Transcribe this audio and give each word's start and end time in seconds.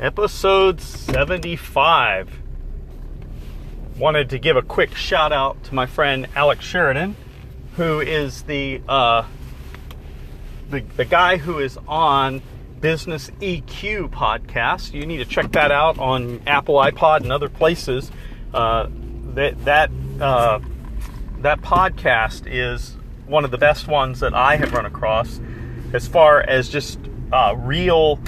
episode 0.00 0.80
75. 0.80 2.30
Wanted 3.96 4.30
to 4.30 4.38
give 4.38 4.56
a 4.56 4.62
quick 4.62 4.94
shout 4.94 5.32
out 5.32 5.64
to 5.64 5.74
my 5.74 5.86
friend 5.86 6.28
Alex 6.36 6.64
Sheridan, 6.64 7.16
who 7.74 8.00
is 8.00 8.42
the 8.42 8.80
uh, 8.88 9.26
the, 10.70 10.80
the 10.96 11.04
guy 11.04 11.38
who 11.38 11.58
is 11.58 11.78
on 11.88 12.42
Business 12.80 13.30
EQ 13.40 14.10
podcast. 14.10 14.94
You 14.94 15.04
need 15.04 15.16
to 15.16 15.24
check 15.24 15.50
that 15.52 15.72
out 15.72 15.98
on 15.98 16.42
Apple 16.46 16.76
iPod 16.76 17.22
and 17.22 17.32
other 17.32 17.48
places. 17.48 18.12
Uh, 18.54 18.88
that 19.34 19.64
that 19.64 19.90
uh, 20.20 20.60
that 21.40 21.60
podcast 21.60 22.44
is 22.46 22.96
one 23.26 23.44
of 23.44 23.50
the 23.50 23.58
best 23.58 23.88
ones 23.88 24.20
that 24.20 24.32
I 24.32 24.56
have 24.56 24.72
run 24.72 24.86
across, 24.86 25.40
as 25.92 26.06
far 26.06 26.40
as 26.40 26.68
just 26.68 27.00
uh, 27.32 27.56
real 27.58 28.20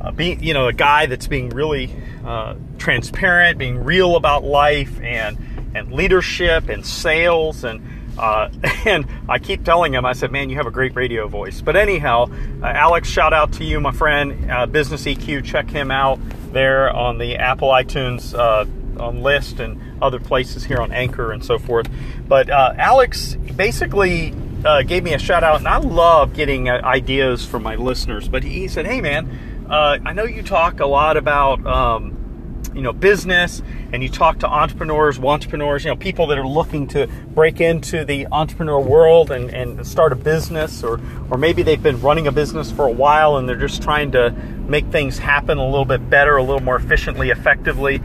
uh, 0.00 0.10
being, 0.12 0.42
you 0.42 0.54
know, 0.54 0.68
a 0.68 0.72
guy 0.72 1.06
that's 1.06 1.26
being 1.26 1.50
really 1.50 1.94
uh, 2.24 2.54
transparent, 2.78 3.58
being 3.58 3.84
real 3.84 4.16
about 4.16 4.44
life 4.44 5.00
and 5.00 5.38
and 5.72 5.92
leadership 5.92 6.68
and 6.68 6.84
sales 6.84 7.62
and 7.62 7.80
uh, 8.18 8.50
and 8.86 9.06
I 9.28 9.38
keep 9.38 9.64
telling 9.64 9.94
him, 9.94 10.04
I 10.04 10.12
said, 10.12 10.32
man, 10.32 10.50
you 10.50 10.56
have 10.56 10.66
a 10.66 10.70
great 10.70 10.94
radio 10.94 11.28
voice. 11.28 11.62
But 11.62 11.76
anyhow, 11.76 12.26
uh, 12.62 12.66
Alex, 12.66 13.08
shout 13.08 13.32
out 13.32 13.52
to 13.54 13.64
you, 13.64 13.80
my 13.80 13.92
friend, 13.92 14.50
uh, 14.50 14.66
Business 14.66 15.04
EQ. 15.04 15.44
Check 15.44 15.70
him 15.70 15.90
out 15.90 16.18
there 16.52 16.90
on 16.90 17.18
the 17.18 17.36
Apple 17.36 17.68
iTunes 17.68 18.34
uh, 18.34 18.66
on 19.02 19.22
list 19.22 19.60
and 19.60 20.02
other 20.02 20.18
places 20.20 20.64
here 20.64 20.78
on 20.78 20.92
Anchor 20.92 21.32
and 21.32 21.44
so 21.44 21.58
forth. 21.58 21.88
But 22.26 22.50
Alex 22.50 23.36
basically 23.36 24.34
uh, 24.64 24.82
gave 24.82 25.02
me 25.02 25.14
a 25.14 25.18
shout 25.18 25.42
out, 25.42 25.58
and 25.58 25.68
I 25.68 25.78
love 25.78 26.34
getting 26.34 26.68
uh, 26.68 26.80
ideas 26.84 27.44
from 27.44 27.62
my 27.62 27.76
listeners. 27.76 28.28
But 28.28 28.42
he 28.42 28.68
said, 28.68 28.86
"Hey, 28.86 29.00
man, 29.00 29.28
uh, 29.70 29.98
I 30.04 30.12
know 30.12 30.24
you 30.24 30.42
talk 30.42 30.80
a 30.80 30.86
lot 30.86 31.16
about 31.16 31.64
um, 31.64 32.60
you 32.74 32.82
know 32.82 32.92
business, 32.92 33.62
and 33.92 34.02
you 34.02 34.08
talk 34.08 34.40
to 34.40 34.48
entrepreneurs, 34.48 35.18
entrepreneurs, 35.18 35.84
you 35.84 35.90
know 35.90 35.96
people 35.96 36.26
that 36.28 36.38
are 36.38 36.46
looking 36.46 36.88
to 36.88 37.06
break 37.06 37.60
into 37.60 38.04
the 38.04 38.26
entrepreneur 38.32 38.80
world 38.80 39.30
and, 39.30 39.50
and 39.50 39.86
start 39.86 40.12
a 40.12 40.16
business, 40.16 40.82
or 40.82 41.00
or 41.30 41.38
maybe 41.38 41.62
they've 41.62 41.82
been 41.82 42.00
running 42.00 42.26
a 42.26 42.32
business 42.32 42.72
for 42.72 42.86
a 42.86 42.92
while 42.92 43.36
and 43.36 43.48
they're 43.48 43.54
just 43.54 43.80
trying 43.80 44.10
to 44.12 44.30
make 44.66 44.86
things 44.86 45.18
happen 45.18 45.58
a 45.58 45.64
little 45.64 45.84
bit 45.84 46.10
better, 46.10 46.36
a 46.36 46.42
little 46.42 46.62
more 46.62 46.76
efficiently, 46.76 47.30
effectively." 47.30 48.00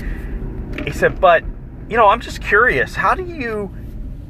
He 0.84 0.92
said, 0.92 1.20
"But 1.20 1.44
you 1.90 1.98
know, 1.98 2.08
I'm 2.08 2.22
just 2.22 2.42
curious. 2.42 2.96
How 2.96 3.16
do 3.16 3.26
you 3.26 3.74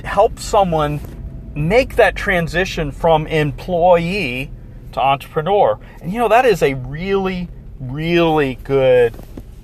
help 0.03 0.39
someone?" 0.39 1.01
make 1.57 1.95
that 1.95 2.17
transition 2.17 2.91
from 2.91 3.25
employee 3.27 4.51
to 4.95 5.01
entrepreneur? 5.01 5.79
And 6.01 6.11
you 6.11 6.19
know, 6.19 6.27
that 6.27 6.45
is 6.45 6.61
a 6.61 6.73
really, 6.73 7.47
really 7.79 8.55
good 8.55 9.13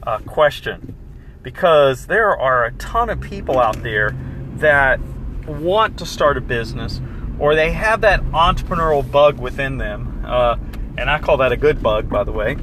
uh, 0.03 0.19
question 0.19 0.95
because 1.41 2.07
there 2.07 2.37
are 2.37 2.65
a 2.65 2.71
ton 2.73 3.09
of 3.09 3.19
people 3.19 3.59
out 3.59 3.81
there 3.83 4.15
that 4.57 4.99
want 5.47 5.97
to 5.99 6.05
start 6.05 6.37
a 6.37 6.41
business 6.41 7.01
or 7.39 7.55
they 7.55 7.71
have 7.71 8.01
that 8.01 8.21
entrepreneurial 8.25 9.09
bug 9.09 9.39
within 9.39 9.77
them. 9.77 10.23
Uh, 10.25 10.55
and 10.97 11.09
I 11.09 11.19
call 11.19 11.37
that 11.37 11.51
a 11.51 11.57
good 11.57 11.81
bug, 11.81 12.07
by 12.07 12.23
the 12.23 12.31
way. 12.31 12.55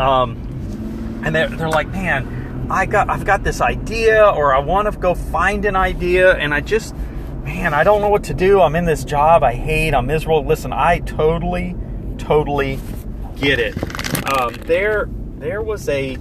Um, 0.00 1.22
and 1.24 1.34
they're, 1.34 1.48
they're 1.48 1.68
like, 1.68 1.88
man, 1.88 2.66
I 2.70 2.86
got, 2.86 3.08
I've 3.08 3.24
got 3.24 3.44
this 3.44 3.60
idea, 3.60 4.26
or 4.26 4.54
I 4.54 4.58
want 4.58 4.92
to 4.92 4.98
go 4.98 5.14
find 5.14 5.64
an 5.64 5.76
idea, 5.76 6.34
and 6.34 6.52
I 6.52 6.60
just, 6.60 6.96
man, 7.44 7.74
I 7.74 7.84
don't 7.84 8.00
know 8.00 8.08
what 8.08 8.24
to 8.24 8.34
do. 8.34 8.60
I'm 8.60 8.74
in 8.74 8.86
this 8.86 9.04
job 9.04 9.44
I 9.44 9.54
hate. 9.54 9.94
I'm 9.94 10.06
miserable. 10.06 10.44
Listen, 10.44 10.72
I 10.72 10.98
totally 11.00 11.76
totally 12.24 12.78
get 13.36 13.58
it. 13.58 13.76
Um, 14.32 14.54
there, 14.66 15.08
there 15.38 15.62
was 15.62 15.88
a 15.90 16.16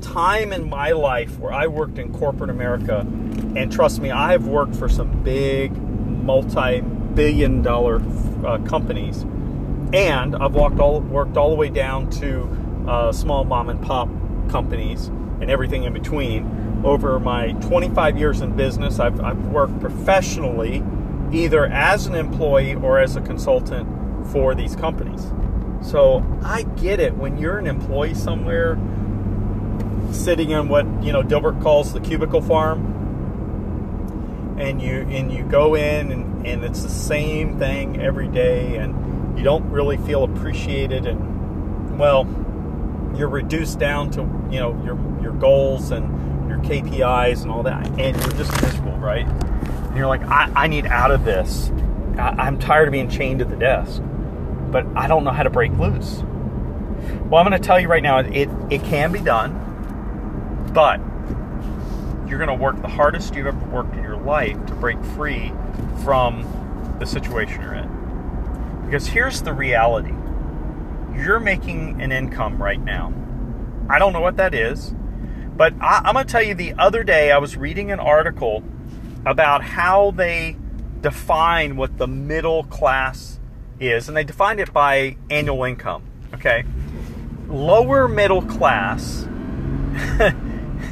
time 0.00 0.52
in 0.52 0.68
my 0.68 0.90
life 0.90 1.38
where 1.38 1.52
I 1.52 1.68
worked 1.68 1.98
in 1.98 2.12
corporate 2.12 2.50
America, 2.50 3.06
and 3.54 3.70
trust 3.70 4.00
me, 4.00 4.10
I 4.10 4.32
have 4.32 4.48
worked 4.48 4.74
for 4.74 4.88
some 4.88 5.22
big, 5.22 5.70
multi-billion-dollar 5.76 8.02
uh, 8.44 8.58
companies, 8.66 9.22
and 9.92 10.34
I've 10.34 10.54
walked 10.54 10.80
all 10.80 11.00
worked 11.00 11.36
all 11.36 11.50
the 11.50 11.56
way 11.56 11.68
down 11.68 12.10
to 12.10 12.48
uh, 12.88 13.12
small 13.12 13.44
mom 13.44 13.68
and 13.68 13.80
pop 13.80 14.08
companies 14.50 15.06
and 15.40 15.50
everything 15.50 15.84
in 15.84 15.92
between. 15.92 16.82
Over 16.84 17.20
my 17.20 17.52
25 17.52 18.18
years 18.18 18.40
in 18.40 18.56
business, 18.56 18.98
I've, 18.98 19.20
I've 19.20 19.46
worked 19.46 19.78
professionally, 19.80 20.82
either 21.32 21.66
as 21.66 22.06
an 22.06 22.14
employee 22.14 22.74
or 22.74 22.98
as 22.98 23.16
a 23.16 23.20
consultant 23.20 23.88
for 24.30 24.54
these 24.54 24.76
companies. 24.76 25.32
So 25.84 26.24
I 26.42 26.62
get 26.62 26.98
it. 26.98 27.14
When 27.14 27.36
you're 27.36 27.58
an 27.58 27.66
employee 27.66 28.14
somewhere 28.14 28.78
sitting 30.12 30.50
in 30.50 30.68
what, 30.68 30.86
you 31.02 31.12
know, 31.12 31.22
Dilbert 31.22 31.62
calls 31.62 31.92
the 31.92 32.00
cubicle 32.00 32.40
farm 32.40 32.94
and 34.58 34.80
you 34.80 35.02
and 35.10 35.32
you 35.32 35.44
go 35.44 35.74
in 35.74 36.10
and, 36.10 36.46
and 36.46 36.64
it's 36.64 36.82
the 36.82 36.88
same 36.88 37.58
thing 37.58 38.00
every 38.00 38.28
day 38.28 38.76
and 38.76 39.36
you 39.36 39.44
don't 39.44 39.68
really 39.68 39.96
feel 39.98 40.22
appreciated 40.22 41.06
and 41.06 41.98
well 41.98 42.24
you're 43.16 43.28
reduced 43.28 43.80
down 43.80 44.10
to 44.12 44.20
you 44.52 44.60
know 44.60 44.80
your 44.84 44.96
your 45.20 45.32
goals 45.32 45.90
and 45.90 46.48
your 46.48 46.58
KPIs 46.58 47.42
and 47.42 47.50
all 47.50 47.64
that 47.64 47.84
and 47.98 48.16
you're 48.16 48.36
just 48.36 48.62
miserable 48.62 48.96
right? 48.98 49.26
And 49.26 49.96
you're 49.96 50.06
like 50.06 50.22
I, 50.22 50.50
I 50.54 50.66
need 50.68 50.86
out 50.86 51.10
of 51.10 51.24
this. 51.24 51.72
I, 52.16 52.28
I'm 52.38 52.58
tired 52.58 52.88
of 52.88 52.92
being 52.92 53.10
chained 53.10 53.40
to 53.40 53.44
the 53.44 53.56
desk 53.56 54.00
but 54.74 54.84
I 54.96 55.06
don't 55.06 55.22
know 55.22 55.30
how 55.30 55.44
to 55.44 55.50
break 55.50 55.70
loose. 55.78 56.16
Well, 57.30 57.40
I'm 57.40 57.48
going 57.48 57.52
to 57.52 57.60
tell 57.60 57.78
you 57.78 57.86
right 57.86 58.02
now, 58.02 58.18
it, 58.18 58.48
it 58.70 58.82
can 58.82 59.12
be 59.12 59.20
done, 59.20 59.52
but 60.74 60.98
you're 62.28 62.44
going 62.44 62.48
to 62.48 62.60
work 62.60 62.82
the 62.82 62.88
hardest 62.88 63.36
you've 63.36 63.46
ever 63.46 63.66
worked 63.66 63.94
in 63.94 64.02
your 64.02 64.16
life 64.16 64.56
to 64.66 64.74
break 64.74 65.00
free 65.16 65.52
from 66.02 66.96
the 66.98 67.06
situation 67.06 67.62
you're 67.62 67.74
in. 67.74 68.82
Because 68.84 69.06
here's 69.06 69.42
the 69.42 69.52
reality 69.52 70.12
you're 71.14 71.38
making 71.38 72.02
an 72.02 72.10
income 72.10 72.60
right 72.60 72.82
now. 72.82 73.14
I 73.88 74.00
don't 74.00 74.12
know 74.12 74.22
what 74.22 74.38
that 74.38 74.54
is, 74.54 74.92
but 75.56 75.72
I, 75.80 76.02
I'm 76.04 76.14
going 76.14 76.26
to 76.26 76.32
tell 76.32 76.42
you 76.42 76.52
the 76.54 76.74
other 76.74 77.04
day 77.04 77.30
I 77.30 77.38
was 77.38 77.56
reading 77.56 77.92
an 77.92 78.00
article 78.00 78.64
about 79.24 79.62
how 79.62 80.10
they 80.10 80.56
define 81.00 81.76
what 81.76 81.96
the 81.96 82.08
middle 82.08 82.64
class 82.64 83.38
is, 83.80 84.08
and 84.08 84.16
they 84.16 84.24
defined 84.24 84.60
it 84.60 84.72
by 84.72 85.16
annual 85.30 85.64
income. 85.64 86.02
Okay, 86.34 86.64
lower 87.48 88.08
middle 88.08 88.42
class. 88.42 89.26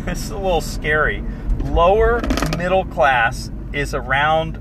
this 0.04 0.24
is 0.24 0.30
a 0.30 0.36
little 0.36 0.60
scary. 0.60 1.24
Lower 1.64 2.20
middle 2.56 2.84
class 2.84 3.50
is 3.72 3.94
around 3.94 4.58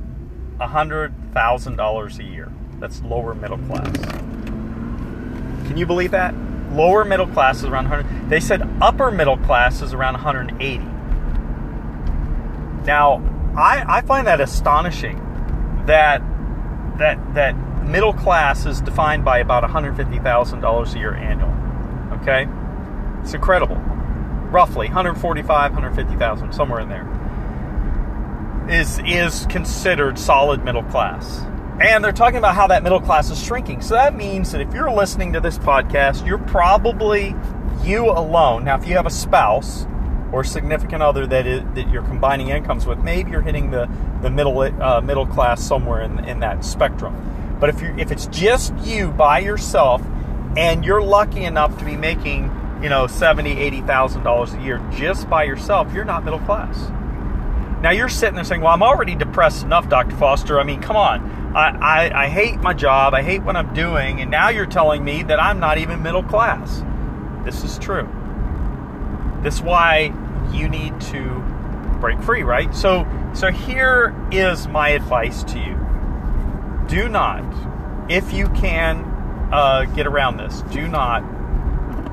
a 0.60 0.68
hundred 0.68 1.14
thousand 1.34 1.76
dollars 1.76 2.20
a 2.20 2.24
year. 2.24 2.52
That's 2.80 3.02
lower 3.04 3.36
middle 3.36 3.60
class. 3.60 3.96
Can 5.68 5.78
you 5.78 5.86
believe 5.86 6.12
that? 6.12 6.34
Lower 6.72 7.04
middle 7.06 7.28
class 7.28 7.58
is 7.58 7.66
around 7.66 7.90
100. 7.90 8.30
They 8.30 8.40
said 8.40 8.62
upper 8.82 9.12
middle 9.12 9.38
class 9.38 9.82
is 9.82 9.94
around 9.94 10.14
180. 10.14 10.78
Now, 12.86 13.22
I, 13.58 13.84
I 13.88 14.02
find 14.02 14.26
that 14.28 14.42
astonishing 14.42 15.18
that 15.86 16.22
that 16.98 17.34
that 17.34 17.56
middle 17.84 18.14
class 18.14 18.66
is 18.66 18.82
defined 18.82 19.26
by 19.26 19.40
about 19.40 19.64
$150,000 19.64 20.96
a 20.96 21.00
year 21.00 21.14
annual. 21.14 21.52
Okay? 22.22 22.48
It's 23.24 23.34
incredible. 23.34 23.78
Roughly 24.52 24.88
145, 24.88 25.72
150,000, 25.72 26.54
somewhere 26.54 26.80
in 26.80 26.90
there. 26.90 27.08
Is 28.70 29.00
is 29.00 29.46
considered 29.48 30.20
solid 30.20 30.64
middle 30.64 30.84
class. 30.84 31.42
And 31.82 32.04
they're 32.04 32.12
talking 32.12 32.38
about 32.38 32.54
how 32.56 32.68
that 32.68 32.84
middle 32.84 33.02
class 33.02 33.32
is 33.32 33.44
shrinking. 33.44 33.82
So 33.82 33.96
that 33.96 34.16
means 34.16 34.52
that 34.52 34.62
if 34.62 34.72
you're 34.74 34.92
listening 34.92 35.34
to 35.34 35.40
this 35.40 35.58
podcast, 35.58 36.26
you're 36.28 36.38
probably 36.38 37.36
you 37.84 38.06
alone. 38.12 38.66
Now, 38.66 38.78
if 38.78 38.88
you 38.88 38.96
have 38.96 39.08
a 39.08 39.12
spouse 39.12 39.88
or 40.32 40.44
significant 40.44 41.02
other 41.02 41.26
that 41.26 41.48
is, 41.48 41.64
that 41.74 41.90
you're 41.90 42.04
combining 42.04 42.50
incomes 42.50 42.86
with, 42.86 43.00
maybe 43.00 43.32
you're 43.32 43.42
hitting 43.42 43.72
the 43.72 43.90
the 44.22 44.30
middle 44.30 44.60
uh, 44.60 45.02
middle 45.02 45.26
class 45.26 45.64
somewhere 45.64 46.02
in 46.02 46.24
in 46.26 46.40
that 46.42 46.64
spectrum. 46.64 47.16
But 47.62 47.70
if 47.70 47.80
you 47.80 47.94
if 47.98 48.12
it's 48.12 48.26
just 48.26 48.76
you 48.80 49.12
by 49.12 49.40
yourself 49.40 50.02
and 50.58 50.84
you're 50.84 51.02
lucky 51.02 51.44
enough 51.44 51.78
to 51.78 51.86
be 51.86 51.96
making, 51.96 52.46
you 52.82 52.90
know, 52.90 53.06
seventy, 53.06 53.52
eighty 53.52 53.82
thousand 53.82 54.24
dollars 54.24 54.54
a 54.54 54.60
year 54.60 54.84
just 54.92 55.30
by 55.30 55.44
yourself, 55.44 55.94
you're 55.94 56.04
not 56.04 56.26
middle 56.26 56.40
class. 56.40 56.90
Now 57.84 57.92
you're 57.92 58.10
sitting 58.10 58.34
there 58.34 58.44
saying, 58.44 58.62
Well, 58.62 58.74
I'm 58.74 58.82
already 58.82 59.14
depressed 59.14 59.64
enough, 59.64 59.88
Dr. 59.88 60.16
Foster. 60.18 60.60
I 60.60 60.64
mean, 60.64 60.82
come 60.82 60.96
on. 60.96 61.56
I, 61.56 62.08
I, 62.08 62.24
I 62.24 62.30
hate 62.30 62.60
my 62.62 62.74
job, 62.74 63.14
I 63.14 63.22
hate 63.22 63.44
what 63.44 63.56
I'm 63.56 63.74
doing, 63.74 64.22
and 64.22 64.32
now 64.32 64.50
you're 64.50 64.66
telling 64.66 65.04
me 65.04 65.22
that 65.24 65.40
I'm 65.40 65.60
not 65.60 65.78
even 65.78 66.02
middle 66.02 66.24
class. 66.24 66.82
This 67.44 67.64
is 67.64 67.78
true. 67.78 68.10
This 69.44 69.56
is 69.56 69.62
why 69.62 70.14
you 70.52 70.68
need 70.68 71.00
to 71.02 71.44
break 72.00 72.22
free, 72.24 72.42
right? 72.42 72.74
So 72.74 73.06
so 73.36 73.52
here 73.52 74.16
is 74.32 74.68
my 74.68 74.90
advice 74.90 75.44
to 75.44 75.60
you 75.60 75.91
do 76.92 77.08
not, 77.08 78.12
if 78.12 78.34
you 78.34 78.50
can 78.50 78.98
uh, 79.54 79.86
get 79.96 80.06
around 80.06 80.36
this, 80.36 80.62
do 80.74 80.90
not 80.90 81.24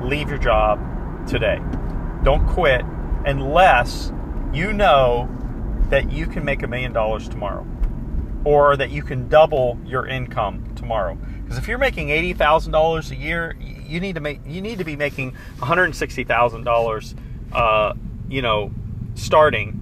leave 0.01 0.29
your 0.29 0.37
job 0.37 0.79
today. 1.27 1.59
Don't 2.23 2.47
quit 2.47 2.85
unless 3.25 4.13
you 4.53 4.71
know 4.71 5.27
that 5.89 6.09
you 6.13 6.25
can 6.27 6.45
make 6.45 6.63
a 6.63 6.67
million 6.67 6.93
dollars 6.93 7.27
tomorrow 7.27 7.67
or 8.45 8.77
that 8.77 8.89
you 8.89 9.03
can 9.03 9.27
double 9.27 9.77
your 9.85 10.07
income 10.07 10.63
tomorrow. 10.77 11.15
Because 11.43 11.57
if 11.57 11.67
you're 11.67 11.77
making 11.77 12.09
eighty 12.09 12.31
thousand 12.31 12.71
dollars 12.71 13.11
a 13.11 13.17
year, 13.17 13.57
you 13.59 13.99
need 13.99 14.15
to 14.15 14.21
make 14.21 14.39
you 14.45 14.61
need 14.61 14.77
to 14.77 14.85
be 14.85 14.95
making 14.95 15.31
one 15.31 15.67
hundred 15.67 15.93
sixty 15.93 16.23
thousand 16.23 16.61
uh, 16.61 16.71
dollars, 16.71 17.15
you 18.29 18.41
know, 18.41 18.71
starting 19.15 19.75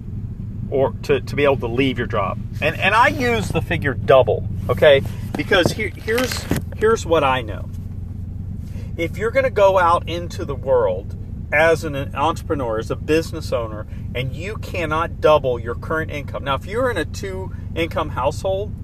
or 0.70 0.92
to, 1.04 1.20
to 1.20 1.36
be 1.36 1.44
able 1.44 1.56
to 1.58 1.68
leave 1.68 1.98
your 1.98 2.08
job. 2.08 2.38
And 2.60 2.76
and 2.80 2.96
I 2.96 3.08
use 3.08 3.48
the 3.48 3.62
figure 3.62 3.94
double, 3.94 4.48
okay? 4.68 5.02
Because 5.36 5.72
here, 5.72 5.90
here's 5.90 6.44
here's 6.76 7.06
what 7.06 7.24
I 7.24 7.42
know. 7.42 7.68
If 8.96 9.16
you're 9.16 9.30
going 9.30 9.44
to 9.44 9.50
go 9.50 9.78
out 9.78 10.08
into 10.08 10.44
the 10.44 10.54
world 10.54 11.16
as 11.52 11.84
an 11.84 12.14
entrepreneur, 12.14 12.78
as 12.78 12.90
a 12.90 12.96
business 12.96 13.52
owner, 13.52 13.86
and 14.14 14.34
you 14.34 14.56
cannot 14.56 15.20
double 15.20 15.58
your 15.58 15.74
current 15.74 16.10
income. 16.10 16.44
Now, 16.44 16.56
if 16.56 16.66
you're 16.66 16.90
in 16.90 16.96
a 16.96 17.04
two 17.04 17.54
income 17.74 18.10
household, 18.10 18.74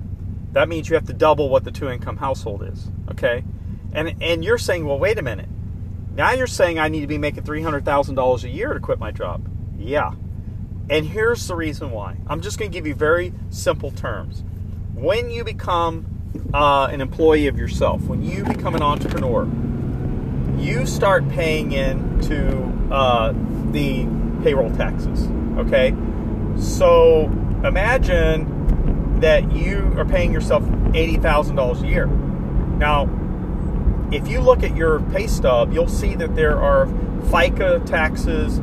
that 0.52 0.68
means 0.68 0.88
you 0.88 0.94
have 0.94 1.06
to 1.06 1.12
double 1.12 1.48
what 1.48 1.64
the 1.64 1.72
two 1.72 1.90
income 1.90 2.18
household 2.18 2.62
is, 2.62 2.88
okay? 3.10 3.44
And 3.92 4.14
and 4.22 4.44
you're 4.44 4.58
saying, 4.58 4.86
"Well, 4.86 4.98
wait 4.98 5.18
a 5.18 5.22
minute. 5.22 5.48
Now 6.14 6.32
you're 6.32 6.46
saying 6.46 6.78
I 6.78 6.88
need 6.88 7.00
to 7.00 7.06
be 7.08 7.18
making 7.18 7.42
$300,000 7.42 8.44
a 8.44 8.48
year 8.48 8.72
to 8.72 8.80
quit 8.80 8.98
my 8.98 9.10
job." 9.10 9.48
Yeah. 9.76 10.12
And 10.88 11.06
here's 11.06 11.46
the 11.48 11.56
reason 11.56 11.90
why. 11.90 12.18
I'm 12.26 12.40
just 12.40 12.58
going 12.58 12.70
to 12.70 12.76
give 12.76 12.86
you 12.86 12.94
very 12.94 13.32
simple 13.50 13.90
terms. 13.90 14.44
When 14.94 15.28
you 15.28 15.42
become 15.42 16.06
uh, 16.54 16.86
an 16.86 17.00
employee 17.00 17.48
of 17.48 17.58
yourself, 17.58 18.02
when 18.02 18.22
you 18.22 18.44
become 18.44 18.76
an 18.76 18.82
entrepreneur, 18.82 19.44
you 20.56 20.86
start 20.86 21.28
paying 21.30 21.72
into 21.72 22.62
uh, 22.92 23.32
the 23.72 24.06
payroll 24.44 24.70
taxes. 24.76 25.26
Okay? 25.58 25.94
So 26.56 27.24
imagine 27.64 29.18
that 29.18 29.52
you 29.52 29.92
are 29.98 30.04
paying 30.04 30.32
yourself 30.32 30.62
$80,000 30.62 31.82
a 31.82 31.86
year. 31.88 32.06
Now, 32.06 33.08
if 34.12 34.28
you 34.28 34.40
look 34.40 34.62
at 34.62 34.76
your 34.76 35.00
pay 35.00 35.26
stub, 35.26 35.72
you'll 35.72 35.88
see 35.88 36.14
that 36.14 36.36
there 36.36 36.60
are 36.60 36.86
FICA 37.26 37.84
taxes 37.84 38.58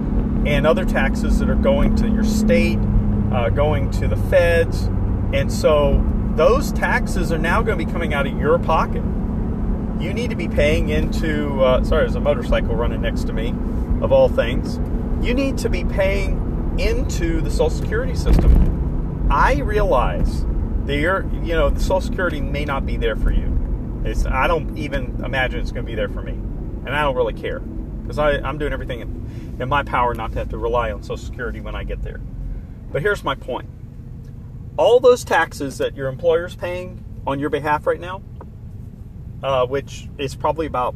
and 0.46 0.66
other 0.66 0.86
taxes 0.86 1.40
that 1.40 1.50
are 1.50 1.56
going 1.56 1.98
to 1.98 2.08
your 2.08 2.24
state, 2.24 2.80
uh, 3.34 3.50
going 3.50 3.92
to 3.92 4.08
the 4.08 4.16
feds. 4.16 4.84
And 5.34 5.52
so 5.52 6.04
those 6.36 6.72
taxes 6.72 7.32
are 7.32 7.38
now 7.38 7.62
going 7.62 7.78
to 7.78 7.86
be 7.86 7.92
coming 7.92 8.14
out 8.14 8.26
of 8.26 8.38
your 8.38 8.58
pocket. 8.60 9.04
You 10.00 10.14
need 10.14 10.30
to 10.30 10.36
be 10.36 10.48
paying 10.48 10.90
into, 10.90 11.62
uh, 11.62 11.84
sorry, 11.84 12.04
there's 12.04 12.16
a 12.16 12.20
motorcycle 12.20 12.76
running 12.76 13.02
next 13.02 13.26
to 13.26 13.34
me, 13.34 13.50
of 14.02 14.12
all 14.12 14.30
things. 14.30 14.80
You 15.26 15.34
need 15.34 15.58
to 15.60 15.70
be 15.70 15.84
paying 15.84 16.80
into 16.80 17.42
the 17.42 17.52
Social 17.52 17.70
Security 17.70 18.16
system. 18.16 19.28
I 19.30 19.60
realize 19.60 20.46
that 20.86 20.98
you're, 20.98 21.30
you 21.44 21.54
know, 21.54 21.70
the 21.70 21.80
Social 21.80 22.02
Security 22.02 22.42
may 22.42 22.66
not 22.66 22.86
be 22.86 22.98
there 22.98 23.16
for 23.16 23.32
you. 23.32 24.02
It's, 24.04 24.26
I 24.26 24.48
don't 24.48 24.78
even 24.78 25.22
imagine 25.24 25.60
it's 25.60 25.72
going 25.72 25.86
to 25.86 25.90
be 25.90 25.96
there 25.96 26.10
for 26.10 26.24
me. 26.24 26.32
And 26.32 26.90
I 26.90 27.04
don't 27.04 27.16
really 27.16 27.34
care 27.34 27.60
because 27.60 28.18
I'm 28.18 28.58
doing 28.58 28.74
everything 28.74 29.02
in, 29.02 29.58
in 29.60 29.70
my 29.70 29.84
power 29.84 30.16
not 30.16 30.32
to 30.32 30.40
have 30.40 30.50
to 30.50 30.58
rely 30.58 30.92
on 30.92 31.04
Social 31.04 31.18
Security 31.18 31.62
when 31.62 31.76
I 31.76 31.84
get 31.84 32.02
there. 32.02 32.20
But 32.92 33.04
here's 33.04 33.24
my 33.24 33.36
point 33.36 33.70
all 34.78 35.00
those 35.00 35.24
taxes 35.24 35.78
that 35.78 35.96
your 35.96 36.08
employer's 36.08 36.56
paying 36.56 37.04
on 37.26 37.40
your 37.40 37.50
behalf 37.50 37.86
right 37.86 38.00
now, 38.00 38.22
uh, 39.44 39.66
which 39.66 40.08
is 40.18 40.36
probably 40.36 40.66
about 40.66 40.96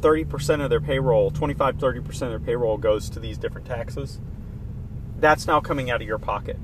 30% 0.00 0.62
of 0.62 0.70
their 0.70 0.80
payroll, 0.80 1.30
25 1.30 1.76
30% 1.76 2.06
of 2.06 2.18
their 2.20 2.40
payroll 2.40 2.78
goes 2.78 3.10
to 3.10 3.20
these 3.20 3.38
different 3.38 3.66
taxes. 3.66 4.20
That's 5.18 5.46
now 5.46 5.60
coming 5.60 5.90
out 5.90 6.00
of 6.00 6.08
your 6.08 6.18
pocket. 6.18 6.58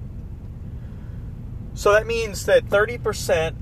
So 1.74 1.92
that 1.92 2.06
means 2.06 2.46
that 2.46 2.64
30% 2.66 3.54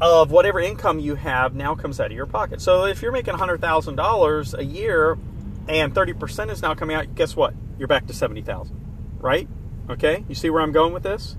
of 0.00 0.30
whatever 0.30 0.60
income 0.60 0.98
you 0.98 1.14
have 1.14 1.54
now 1.54 1.74
comes 1.74 1.98
out 1.98 2.06
of 2.06 2.12
your 2.12 2.26
pocket. 2.26 2.60
So 2.60 2.84
if 2.84 3.00
you're 3.00 3.12
making 3.12 3.34
$100,000 3.34 4.58
a 4.58 4.64
year 4.64 5.18
and 5.66 5.94
30% 5.94 6.50
is 6.50 6.60
now 6.60 6.74
coming 6.74 6.96
out, 6.96 7.14
guess 7.14 7.34
what? 7.34 7.54
You're 7.78 7.88
back 7.88 8.06
to 8.08 8.12
70,000, 8.12 8.76
right? 9.20 9.48
Okay? 9.88 10.24
You 10.28 10.34
see 10.34 10.50
where 10.50 10.60
I'm 10.60 10.72
going 10.72 10.92
with 10.92 11.04
this? 11.04 11.36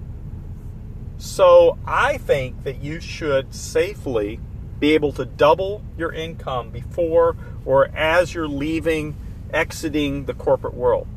So 1.17 1.77
I 1.85 2.17
think 2.17 2.63
that 2.63 2.81
you 2.81 2.99
should 2.99 3.53
safely 3.53 4.39
be 4.79 4.93
able 4.93 5.13
to 5.13 5.25
double 5.25 5.83
your 5.97 6.11
income 6.11 6.69
before 6.69 7.35
or 7.65 7.87
as 7.95 8.33
you're 8.33 8.47
leaving, 8.47 9.15
exiting 9.53 10.25
the 10.25 10.33
corporate 10.33 10.73
world. 10.73 11.07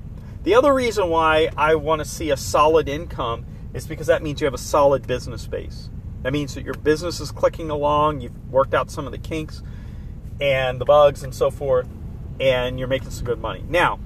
The 0.44 0.54
other 0.54 0.72
reason 0.72 1.10
why 1.10 1.50
I 1.56 1.74
want 1.74 2.00
to 2.00 2.04
see 2.04 2.30
a 2.30 2.36
solid 2.36 2.88
income 2.88 3.44
is 3.74 3.86
because 3.86 4.06
that 4.06 4.22
means 4.22 4.40
you 4.40 4.46
have 4.46 4.54
a 4.54 4.58
solid 4.58 5.06
business 5.06 5.46
base. 5.46 5.90
That 6.22 6.32
means 6.32 6.54
that 6.54 6.64
your 6.64 6.74
business 6.74 7.20
is 7.20 7.30
clicking 7.30 7.70
along, 7.70 8.20
you've 8.20 8.50
worked 8.50 8.74
out 8.74 8.90
some 8.90 9.06
of 9.06 9.12
the 9.12 9.18
kinks 9.18 9.62
and 10.40 10.80
the 10.80 10.84
bugs 10.84 11.22
and 11.22 11.34
so 11.34 11.50
forth, 11.50 11.88
and 12.40 12.78
you're 12.78 12.88
making 12.88 13.10
some 13.10 13.24
good 13.24 13.40
money. 13.40 13.64
Now, 13.68 13.98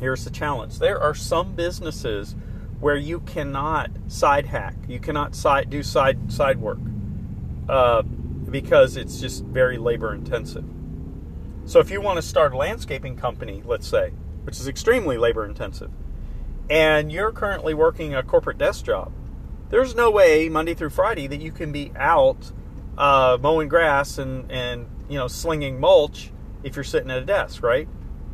here's 0.00 0.24
the 0.24 0.30
challenge 0.30 0.78
there 0.78 1.00
are 1.00 1.14
some 1.14 1.54
businesses 1.54 2.34
where 2.82 2.96
you 2.96 3.20
cannot 3.20 3.92
side 4.08 4.44
hack, 4.46 4.74
you 4.88 4.98
cannot 4.98 5.36
side, 5.36 5.70
do 5.70 5.84
side, 5.84 6.32
side 6.32 6.60
work 6.60 6.80
uh, 7.68 8.02
because 8.02 8.96
it's 8.96 9.20
just 9.20 9.44
very 9.44 9.78
labor 9.78 10.12
intensive. 10.12 10.64
So, 11.64 11.78
if 11.78 11.92
you 11.92 12.00
want 12.00 12.16
to 12.16 12.22
start 12.22 12.52
a 12.52 12.56
landscaping 12.56 13.16
company, 13.16 13.62
let's 13.64 13.86
say, 13.86 14.10
which 14.42 14.58
is 14.58 14.66
extremely 14.66 15.16
labor 15.16 15.44
intensive, 15.44 15.92
and 16.68 17.12
you're 17.12 17.30
currently 17.30 17.72
working 17.72 18.16
a 18.16 18.22
corporate 18.24 18.58
desk 18.58 18.84
job, 18.84 19.12
there's 19.68 19.94
no 19.94 20.10
way 20.10 20.48
Monday 20.48 20.74
through 20.74 20.90
Friday 20.90 21.28
that 21.28 21.40
you 21.40 21.52
can 21.52 21.70
be 21.70 21.92
out 21.94 22.50
uh, 22.98 23.38
mowing 23.40 23.68
grass 23.68 24.18
and, 24.18 24.50
and 24.50 24.88
you 25.08 25.16
know 25.16 25.28
slinging 25.28 25.78
mulch 25.78 26.32
if 26.64 26.74
you're 26.74 26.82
sitting 26.82 27.12
at 27.12 27.18
a 27.22 27.24
desk, 27.24 27.62
right? 27.62 27.86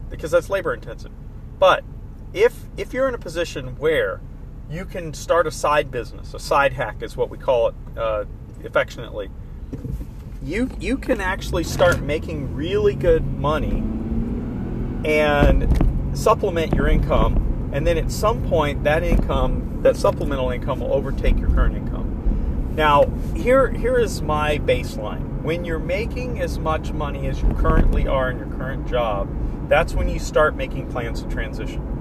Because 0.08 0.30
that's 0.30 0.48
labor 0.48 0.72
intensive. 0.72 1.12
But 1.58 1.84
if 2.32 2.64
if 2.78 2.94
you're 2.94 3.08
in 3.08 3.14
a 3.14 3.18
position 3.18 3.76
where 3.76 4.22
you 4.70 4.84
can 4.84 5.14
start 5.14 5.46
a 5.46 5.50
side 5.50 5.90
business, 5.90 6.34
a 6.34 6.38
side 6.38 6.74
hack 6.74 7.02
is 7.02 7.16
what 7.16 7.30
we 7.30 7.38
call 7.38 7.68
it 7.68 7.74
uh, 7.96 8.24
affectionately. 8.64 9.30
You 10.42 10.70
you 10.78 10.98
can 10.98 11.20
actually 11.20 11.64
start 11.64 12.00
making 12.00 12.54
really 12.54 12.94
good 12.94 13.24
money 13.24 13.82
and 15.04 16.16
supplement 16.16 16.74
your 16.74 16.88
income 16.88 17.70
and 17.72 17.86
then 17.86 17.98
at 17.98 18.10
some 18.10 18.46
point 18.48 18.82
that 18.84 19.02
income 19.02 19.80
that 19.82 19.96
supplemental 19.96 20.50
income 20.50 20.80
will 20.80 20.92
overtake 20.92 21.38
your 21.38 21.50
current 21.50 21.76
income. 21.76 22.72
Now 22.74 23.06
here 23.34 23.70
here 23.70 23.98
is 23.98 24.22
my 24.22 24.58
baseline. 24.58 25.42
When 25.42 25.64
you're 25.64 25.78
making 25.78 26.40
as 26.40 26.58
much 26.58 26.92
money 26.92 27.26
as 27.26 27.40
you 27.42 27.48
currently 27.54 28.06
are 28.06 28.30
in 28.30 28.38
your 28.38 28.48
current 28.48 28.88
job 28.88 29.28
that's 29.68 29.94
when 29.94 30.08
you 30.08 30.18
start 30.18 30.56
making 30.56 30.90
plans 30.90 31.22
to 31.22 31.28
transition 31.28 31.97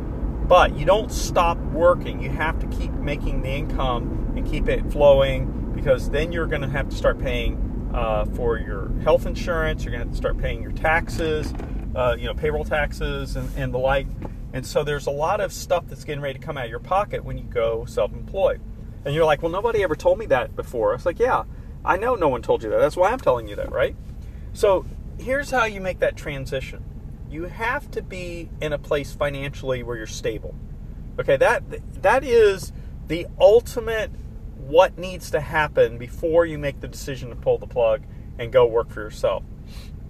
but 0.48 0.78
you 0.78 0.86
don't 0.86 1.12
stop 1.12 1.58
working 1.58 2.22
you 2.22 2.30
have 2.30 2.60
to 2.60 2.68
keep 2.68 2.92
making 2.94 3.42
the 3.42 3.50
income 3.50 4.34
and 4.36 4.50
keep 4.50 4.68
it 4.68 4.90
flowing 4.92 5.72
because 5.76 6.10
then 6.10 6.32
you're 6.32 6.48
going 6.48 6.62
to 6.62 6.70
have 6.70 6.90
to 6.90 6.96
start 6.96 7.20
paying 7.20 7.64
uh, 7.94 8.26
for 8.36 8.58
your 8.58 8.92
health 9.04 9.26
insurance 9.26 9.84
you're 9.84 9.92
going 9.92 10.02
to 10.02 10.06
have 10.06 10.14
to 10.14 10.18
start 10.18 10.38
paying 10.38 10.62
your 10.62 10.72
taxes 10.72 11.54
uh, 11.96 12.16
you 12.18 12.26
know 12.26 12.34
payroll 12.34 12.66
taxes 12.66 13.36
and, 13.36 13.50
and 13.58 13.74
the 13.74 13.78
like 13.78 14.08
and 14.54 14.66
so 14.66 14.84
there's 14.84 15.08
a 15.08 15.12
lot 15.12 15.40
of 15.42 15.52
stuff 15.52 15.86
that's 15.88 16.04
getting 16.04 16.22
ready 16.22 16.40
to 16.40 16.44
come 16.44 16.58
out 16.58 16.66
of 16.66 16.70
your 16.70 16.80
pocket 16.80 17.24
when 17.24 17.38
you 17.38 17.44
go 17.44 17.86
self 17.86 18.12
employed. 18.12 18.62
And 19.06 19.14
you're 19.14 19.26
like, 19.26 19.42
well, 19.42 19.52
nobody 19.52 19.84
ever 19.84 19.96
told 19.96 20.18
me 20.18 20.26
that 20.28 20.56
before. 20.56 20.94
It's 20.94 21.06
like, 21.06 21.20
yeah, 21.20 21.44
I 21.86 21.98
know 21.98 22.16
no 22.16 22.28
one 22.28 22.42
told 22.42 22.64
you 22.64 22.70
that. 22.72 22.80
That's 22.80 22.98
why 22.98 23.12
I'm 23.12 23.20
telling 23.20 23.48
you 23.48 23.56
that, 23.56 23.72
right? 23.72 23.96
So 24.54 24.86
here's 25.20 25.52
how 25.52 25.66
you 25.66 25.80
make 25.80 26.00
that 26.00 26.16
transition 26.18 26.84
you 27.30 27.44
have 27.46 27.90
to 27.92 28.02
be 28.02 28.50
in 28.62 28.74
a 28.74 28.78
place 28.78 29.14
financially 29.14 29.84
where 29.84 29.98
you're 29.98 30.08
stable. 30.08 30.56
Okay, 31.20 31.38
that 31.38 31.64
that 32.02 32.24
is 32.24 32.72
the 33.08 33.28
ultimate 33.40 34.12
what 34.58 34.98
needs 34.98 35.32
to 35.32 35.40
happen 35.40 35.98
before 35.98 36.46
you 36.46 36.58
make 36.58 36.82
the 36.82 36.88
decision 36.88 37.30
to 37.30 37.36
pull 37.36 37.58
the 37.58 37.68
plug 37.68 38.02
and 38.38 38.52
go 38.52 38.66
work 38.66 38.90
for 38.90 39.02
yourself. 39.02 39.44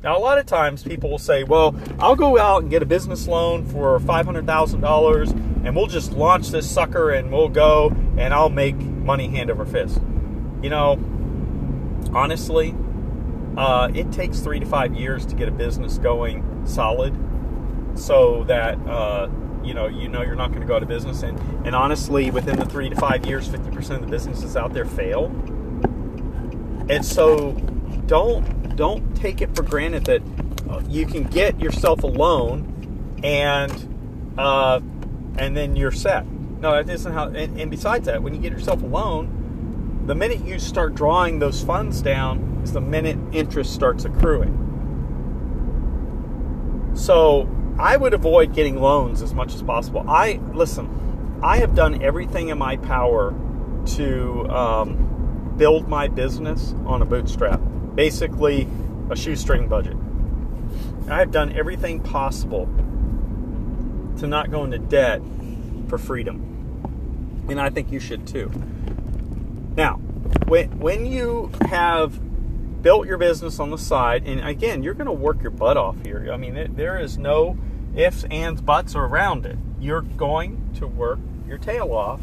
Now, 0.04 0.18
a 0.18 0.20
lot 0.20 0.38
of 0.38 0.46
times 0.46 0.84
people 0.84 1.10
will 1.10 1.18
say, 1.18 1.44
well, 1.44 1.76
I'll 2.00 2.16
go 2.16 2.38
out 2.38 2.62
and 2.62 2.72
get 2.72 2.84
a 2.84 2.86
business 2.86 3.28
loan 3.28 3.66
for 3.66 4.00
$500,000 4.00 5.66
and 5.66 5.76
we'll 5.76 5.88
just 5.88 6.12
launch 6.12 6.50
this 6.50 6.70
sucker 6.70 7.12
and 7.12 7.32
we'll 7.32 7.50
go 7.50 7.90
and 8.18 8.34
I'll 8.34 8.50
make 8.50 8.76
money 8.76 9.28
hand 9.28 9.50
over 9.50 9.66
fist. 9.66 10.00
You 10.62 10.70
know, 10.70 10.94
honestly, 12.14 12.76
uh, 13.58 13.90
it 13.94 14.12
takes 14.12 14.40
three 14.40 14.60
to 14.60 14.66
five 14.66 14.94
years 14.94 15.26
to 15.26 15.36
get 15.36 15.48
a 15.48 15.52
business 15.52 15.98
going 15.98 16.44
solid 16.68 17.16
so 17.96 18.44
that, 18.46 18.78
uh, 18.88 19.30
you 19.64 19.74
know, 19.74 19.88
you 19.88 20.08
know 20.08 20.22
you're 20.22 20.36
not 20.36 20.50
going 20.50 20.62
to 20.62 20.68
go 20.68 20.76
out 20.76 20.84
of 20.84 20.88
business. 20.88 21.24
And, 21.24 21.40
and 21.66 21.76
honestly, 21.76 22.32
within 22.32 22.58
the 22.58 22.66
three 22.66 22.90
to 22.90 22.96
five 22.96 23.26
years, 23.26 23.48
50% 23.50 23.90
of 23.92 24.02
the 24.02 24.08
businesses 24.08 24.56
out 24.56 24.74
there 24.74 24.86
fail. 24.86 25.26
And 26.90 27.06
so 27.06 27.52
don't 28.06 28.76
don't 28.78 29.16
take 29.16 29.42
it 29.42 29.54
for 29.56 29.64
granted 29.64 30.06
that 30.06 30.22
uh, 30.70 30.82
you 30.88 31.06
can 31.06 31.24
get 31.24 31.60
yourself 31.60 32.04
a 32.04 32.08
loan 32.08 33.20
and 33.24 34.34
uh, 34.38 34.80
and 35.38 35.58
then 35.58 35.76
you're 35.76 35.92
set. 35.92 36.26
No, 36.26 36.72
that 36.72 36.90
isn't 36.90 37.12
how. 37.12 37.28
And, 37.28 37.60
and 37.60 37.70
besides 37.70 38.06
that, 38.06 38.22
when 38.24 38.34
you 38.34 38.40
get 38.40 38.52
yourself 38.52 38.82
a 38.82 38.86
loan, 38.86 40.04
the 40.06 40.16
minute 40.16 40.46
you 40.46 40.60
start 40.60 40.96
drawing 40.96 41.40
those 41.40 41.62
funds 41.62 42.02
down 42.02 42.62
is 42.64 42.72
the 42.72 42.82
minute 42.82 43.18
interest 43.34 43.74
starts 43.74 44.06
accruing. 44.06 44.67
So 46.98 47.48
I 47.78 47.96
would 47.96 48.14
avoid 48.16 48.54
getting 48.54 48.82
loans 48.82 49.22
as 49.22 49.34
much 49.34 49.54
as 49.54 49.62
possible. 49.62 50.04
I 50.10 50.42
listen. 50.54 51.40
I 51.44 51.58
have 51.58 51.76
done 51.76 52.02
everything 52.02 52.50
in 52.50 52.58
my 52.58 52.78
power 52.78 53.36
to 53.98 54.50
um, 54.50 55.54
build 55.58 55.88
my 55.88 56.08
business 56.08 56.74
on 56.88 57.04
a 57.04 57.06
bootstrap, 57.06 57.62
basically 57.94 58.68
a 59.12 59.16
shoestring 59.16 59.68
budget. 59.68 59.96
I've 61.08 61.32
done 61.32 61.56
everything 61.56 62.00
possible 62.00 62.66
to 64.18 64.26
not 64.26 64.50
go 64.50 64.64
into 64.64 64.80
debt 64.80 65.22
for 65.88 66.00
freedom, 66.00 67.46
and 67.48 67.62
I 67.62 67.70
think 67.70 67.92
you 67.92 68.00
should 68.00 68.26
too. 68.26 68.52
Now, 69.76 69.98
when 70.48 70.80
when 70.80 71.06
you 71.06 71.52
have 71.70 72.20
built 72.82 73.08
your 73.08 73.18
business 73.18 73.60
on 73.60 73.72
the 73.72 73.78
side, 73.78 74.28
and 74.28 74.40
again, 74.48 74.84
you're 74.84 74.94
going 74.94 75.08
to 75.08 75.12
work 75.12 75.42
your 75.42 75.52
butt 75.52 75.78
off 75.78 75.96
here. 76.04 76.30
I 76.32 76.38
mean, 76.38 76.76
there 76.76 77.00
is 77.00 77.18
no 77.18 77.58
ifs, 77.96 78.24
ands, 78.26 78.62
buts 78.62 78.96
around 78.96 79.46
it. 79.46 79.58
You're 79.80 80.02
going 80.02 80.74
to 80.76 80.88
work 80.88 81.20
your 81.48 81.58
tail 81.58 81.92
off 81.92 82.22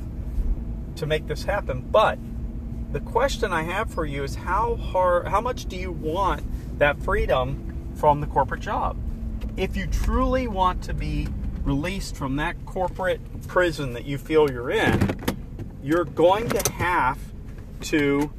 to 0.97 1.07
make 1.07 1.27
this 1.27 1.45
happen. 1.45 1.87
But 1.91 2.19
the 2.93 3.01
question 3.01 3.53
I 3.53 3.63
have 3.63 3.93
for 3.93 4.05
you 4.05 4.23
is 4.23 4.37
how 4.37 4.77
hard, 4.77 5.29
how 5.29 5.41
much 5.41 5.67
do 5.67 5.77
you 5.77 5.91
want 5.91 6.79
that 6.79 7.03
freedom 7.03 7.93
from 7.97 8.21
the 8.21 8.27
corporate 8.27 8.61
job? 8.61 8.97
If 9.57 9.77
you 9.77 9.87
truly 9.87 10.47
want 10.47 10.83
to 10.85 10.95
be 10.95 11.29
released 11.65 12.17
from 12.17 12.37
that 12.37 12.65
corporate 12.67 13.21
prison 13.49 13.93
that 13.95 14.05
you 14.05 14.19
feel 14.19 14.51
you're 14.51 14.71
in, 14.71 15.17
you're 15.83 16.05
going 16.05 16.49
to 16.51 16.73
have 16.73 17.19
to 17.83 18.31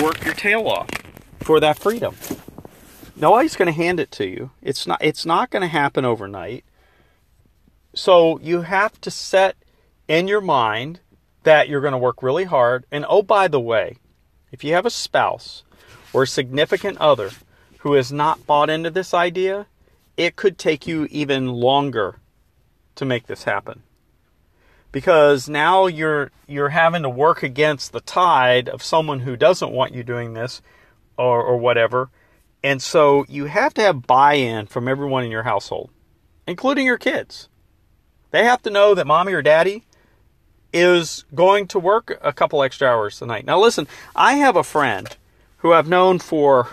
work 0.00 0.24
your 0.24 0.34
tail 0.34 0.68
off 0.68 0.88
for 1.46 1.60
that 1.60 1.78
freedom. 1.78 2.12
Nobody's 3.14 3.54
going 3.54 3.66
to 3.66 3.72
hand 3.72 4.00
it 4.00 4.10
to 4.12 4.26
you. 4.26 4.50
It's 4.62 4.84
not 4.84 4.98
it's 5.00 5.24
not 5.24 5.48
going 5.48 5.62
to 5.62 5.68
happen 5.68 6.04
overnight. 6.04 6.64
So 7.94 8.40
you 8.40 8.62
have 8.62 9.00
to 9.02 9.12
set 9.12 9.54
in 10.08 10.26
your 10.26 10.40
mind 10.40 10.98
that 11.44 11.68
you're 11.68 11.80
going 11.80 11.92
to 11.92 11.98
work 11.98 12.20
really 12.20 12.44
hard. 12.44 12.84
And 12.90 13.06
oh 13.08 13.22
by 13.22 13.46
the 13.46 13.60
way, 13.60 13.98
if 14.50 14.64
you 14.64 14.74
have 14.74 14.86
a 14.86 14.90
spouse 14.90 15.62
or 16.12 16.24
a 16.24 16.26
significant 16.26 16.98
other 16.98 17.30
who 17.78 17.92
has 17.92 18.10
not 18.10 18.44
bought 18.44 18.68
into 18.68 18.90
this 18.90 19.14
idea, 19.14 19.68
it 20.16 20.34
could 20.34 20.58
take 20.58 20.88
you 20.88 21.06
even 21.12 21.46
longer 21.46 22.16
to 22.96 23.04
make 23.04 23.28
this 23.28 23.44
happen. 23.44 23.84
Because 24.90 25.48
now 25.48 25.86
you're 25.86 26.32
you're 26.48 26.70
having 26.70 27.04
to 27.04 27.08
work 27.08 27.44
against 27.44 27.92
the 27.92 28.00
tide 28.00 28.68
of 28.68 28.82
someone 28.82 29.20
who 29.20 29.36
doesn't 29.36 29.70
want 29.70 29.94
you 29.94 30.02
doing 30.02 30.34
this 30.34 30.60
or, 31.16 31.42
or 31.42 31.56
whatever. 31.56 32.10
And 32.62 32.82
so 32.82 33.24
you 33.28 33.46
have 33.46 33.74
to 33.74 33.82
have 33.82 34.06
buy 34.06 34.34
in 34.34 34.66
from 34.66 34.88
everyone 34.88 35.24
in 35.24 35.30
your 35.30 35.44
household, 35.44 35.90
including 36.46 36.86
your 36.86 36.98
kids. 36.98 37.48
They 38.30 38.44
have 38.44 38.62
to 38.62 38.70
know 38.70 38.94
that 38.94 39.06
mommy 39.06 39.32
or 39.32 39.42
daddy 39.42 39.84
is 40.72 41.24
going 41.34 41.68
to 41.68 41.78
work 41.78 42.18
a 42.22 42.32
couple 42.32 42.62
extra 42.62 42.88
hours 42.88 43.18
tonight. 43.18 43.46
Now, 43.46 43.58
listen, 43.60 43.86
I 44.14 44.34
have 44.34 44.56
a 44.56 44.64
friend 44.64 45.16
who 45.58 45.72
I've 45.72 45.88
known 45.88 46.18
for, 46.18 46.68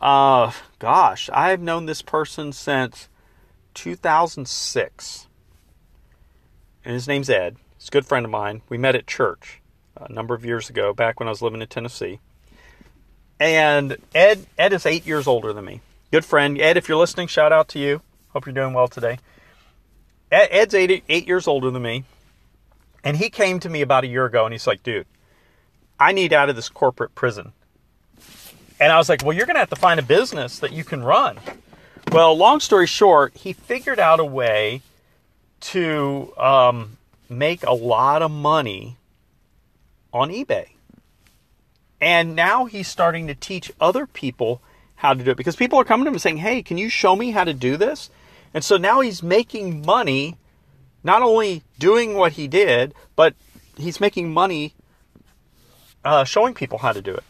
uh, 0.00 0.52
gosh, 0.78 1.28
I've 1.32 1.60
known 1.60 1.86
this 1.86 2.02
person 2.02 2.52
since 2.52 3.08
2006. 3.74 5.26
And 6.84 6.94
his 6.94 7.08
name's 7.08 7.28
Ed. 7.28 7.56
He's 7.76 7.88
a 7.88 7.90
good 7.90 8.06
friend 8.06 8.24
of 8.24 8.30
mine. 8.30 8.62
We 8.68 8.78
met 8.78 8.94
at 8.94 9.06
church 9.06 9.60
a 9.96 10.12
number 10.12 10.34
of 10.34 10.44
years 10.44 10.70
ago, 10.70 10.94
back 10.94 11.18
when 11.18 11.28
I 11.28 11.30
was 11.30 11.42
living 11.42 11.60
in 11.60 11.68
Tennessee. 11.68 12.20
And 13.40 13.96
Ed, 14.14 14.46
Ed 14.56 14.72
is 14.72 14.86
eight 14.86 15.06
years 15.06 15.26
older 15.26 15.52
than 15.52 15.64
me. 15.64 15.80
Good 16.10 16.24
friend. 16.24 16.60
Ed, 16.60 16.76
if 16.76 16.88
you're 16.88 16.98
listening, 16.98 17.28
shout 17.28 17.52
out 17.52 17.68
to 17.68 17.78
you. 17.78 18.00
Hope 18.30 18.46
you're 18.46 18.54
doing 18.54 18.74
well 18.74 18.88
today. 18.88 19.18
Ed, 20.30 20.48
Ed's 20.50 20.74
eight, 20.74 21.04
eight 21.08 21.26
years 21.26 21.46
older 21.46 21.70
than 21.70 21.82
me. 21.82 22.04
And 23.04 23.16
he 23.16 23.30
came 23.30 23.60
to 23.60 23.68
me 23.68 23.80
about 23.80 24.04
a 24.04 24.08
year 24.08 24.24
ago 24.24 24.44
and 24.44 24.52
he's 24.52 24.66
like, 24.66 24.82
dude, 24.82 25.06
I 26.00 26.12
need 26.12 26.32
out 26.32 26.48
of 26.50 26.56
this 26.56 26.68
corporate 26.68 27.14
prison. 27.14 27.52
And 28.80 28.92
I 28.92 28.98
was 28.98 29.08
like, 29.08 29.24
well, 29.24 29.36
you're 29.36 29.46
going 29.46 29.56
to 29.56 29.60
have 29.60 29.70
to 29.70 29.76
find 29.76 29.98
a 29.98 30.04
business 30.04 30.58
that 30.58 30.72
you 30.72 30.84
can 30.84 31.02
run. 31.02 31.38
Well, 32.12 32.36
long 32.36 32.60
story 32.60 32.86
short, 32.86 33.36
he 33.36 33.52
figured 33.52 33.98
out 33.98 34.20
a 34.20 34.24
way 34.24 34.82
to 35.60 36.32
um, 36.38 36.96
make 37.28 37.64
a 37.64 37.72
lot 37.72 38.22
of 38.22 38.30
money 38.30 38.96
on 40.12 40.30
eBay. 40.30 40.68
And 42.00 42.36
now 42.36 42.66
he's 42.66 42.88
starting 42.88 43.26
to 43.26 43.34
teach 43.34 43.72
other 43.80 44.06
people 44.06 44.60
how 44.96 45.14
to 45.14 45.24
do 45.24 45.30
it 45.30 45.36
because 45.36 45.56
people 45.56 45.78
are 45.78 45.84
coming 45.84 46.04
to 46.04 46.08
him 46.08 46.14
and 46.14 46.22
saying, 46.22 46.38
Hey, 46.38 46.62
can 46.62 46.78
you 46.78 46.88
show 46.88 47.16
me 47.16 47.30
how 47.30 47.44
to 47.44 47.54
do 47.54 47.76
this? 47.76 48.10
And 48.54 48.64
so 48.64 48.76
now 48.76 49.00
he's 49.00 49.22
making 49.22 49.84
money, 49.84 50.36
not 51.04 51.22
only 51.22 51.62
doing 51.78 52.14
what 52.14 52.32
he 52.32 52.48
did, 52.48 52.94
but 53.14 53.34
he's 53.76 54.00
making 54.00 54.32
money 54.32 54.74
uh, 56.04 56.24
showing 56.24 56.54
people 56.54 56.78
how 56.78 56.92
to 56.92 57.02
do 57.02 57.14
it. 57.14 57.24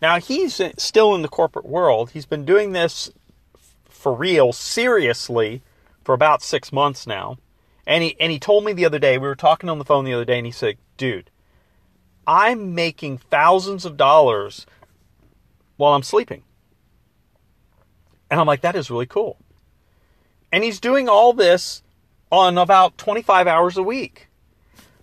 Now 0.00 0.18
he's 0.18 0.60
still 0.78 1.14
in 1.14 1.22
the 1.22 1.28
corporate 1.28 1.66
world. 1.66 2.10
He's 2.10 2.26
been 2.26 2.44
doing 2.44 2.72
this 2.72 3.10
for 3.88 4.14
real, 4.14 4.52
seriously, 4.52 5.62
for 6.02 6.14
about 6.14 6.42
six 6.42 6.72
months 6.72 7.06
now. 7.06 7.38
And 7.86 8.02
he 8.04 8.16
and 8.20 8.30
he 8.30 8.38
told 8.38 8.64
me 8.64 8.72
the 8.72 8.84
other 8.84 8.98
day, 8.98 9.18
we 9.18 9.26
were 9.26 9.34
talking 9.34 9.68
on 9.68 9.78
the 9.78 9.84
phone 9.84 10.04
the 10.04 10.14
other 10.14 10.24
day, 10.24 10.38
and 10.38 10.46
he 10.46 10.52
said, 10.52 10.76
dude, 10.96 11.30
I'm 12.26 12.74
making 12.74 13.18
thousands 13.18 13.84
of 13.84 13.96
dollars 13.96 14.66
while 15.76 15.94
I'm 15.94 16.02
sleeping. 16.02 16.42
And 18.30 18.40
I'm 18.40 18.46
like, 18.46 18.60
that 18.62 18.76
is 18.76 18.90
really 18.90 19.06
cool. 19.06 19.38
And 20.50 20.62
he's 20.64 20.80
doing 20.80 21.08
all 21.08 21.32
this 21.32 21.82
on 22.30 22.56
about 22.56 22.96
25 22.98 23.46
hours 23.46 23.76
a 23.76 23.82
week. 23.82 24.28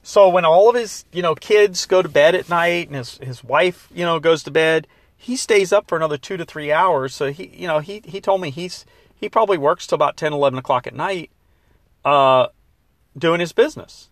So 0.02 0.30
when 0.30 0.46
all 0.46 0.70
of 0.70 0.76
his, 0.76 1.06
you 1.12 1.22
know, 1.22 1.36
kids 1.36 1.86
go 1.86 2.02
to 2.02 2.10
bed 2.10 2.34
at 2.34 2.50
night 2.50 2.88
and 2.88 2.96
his, 2.96 3.18
his 3.18 3.44
wife, 3.44 3.88
you 3.94 4.06
know, 4.06 4.20
goes 4.20 4.44
to 4.44 4.52
bed, 4.52 4.88
he 5.16 5.36
stays 5.36 5.74
up 5.74 5.88
for 5.88 5.96
another 5.98 6.18
two 6.18 6.38
to 6.38 6.46
three 6.46 6.72
hours. 6.72 7.14
So 7.14 7.32
he, 7.32 7.48
you 7.48 7.68
know, 7.68 7.80
he, 7.80 8.02
he 8.06 8.22
told 8.22 8.42
me 8.42 8.50
he's, 8.50 8.86
he 9.14 9.28
probably 9.30 9.58
works 9.58 9.86
till 9.86 9.98
about 9.98 10.18
10, 10.18 10.34
11 10.34 10.58
o'clock 10.58 10.88
at 10.88 10.96
night, 10.96 11.30
uh, 12.06 12.48
doing 13.18 13.40
his 13.40 13.52
business 13.52 14.10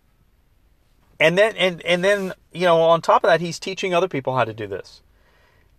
and 1.19 1.37
then 1.37 1.55
and 1.55 1.81
and 1.83 2.03
then 2.03 2.33
you 2.51 2.61
know 2.61 2.81
on 2.81 3.01
top 3.01 3.23
of 3.23 3.29
that 3.29 3.41
he's 3.41 3.59
teaching 3.59 3.93
other 3.93 4.07
people 4.07 4.35
how 4.35 4.45
to 4.45 4.53
do 4.53 4.67
this. 4.67 5.01